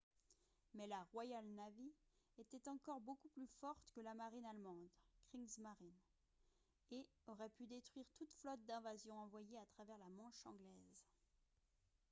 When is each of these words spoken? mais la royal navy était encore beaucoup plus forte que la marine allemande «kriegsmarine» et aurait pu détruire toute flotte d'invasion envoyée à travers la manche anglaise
mais 0.73 0.87
la 0.87 0.99
royal 1.13 1.45
navy 1.49 1.93
était 2.39 2.67
encore 2.67 2.99
beaucoup 3.01 3.29
plus 3.29 3.45
forte 3.59 3.91
que 3.93 4.01
la 4.01 4.15
marine 4.15 4.47
allemande 4.47 4.89
«kriegsmarine» 5.27 5.99
et 6.89 7.07
aurait 7.27 7.49
pu 7.51 7.67
détruire 7.67 8.09
toute 8.15 8.33
flotte 8.33 8.65
d'invasion 8.65 9.13
envoyée 9.19 9.59
à 9.59 9.65
travers 9.67 9.99
la 9.99 10.09
manche 10.09 10.43
anglaise 10.47 11.05